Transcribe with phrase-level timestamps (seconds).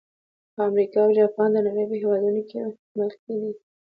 [0.69, 2.59] امریکا او جاپان د نړۍ په هېوادونو کې
[2.99, 3.51] مخکې دي.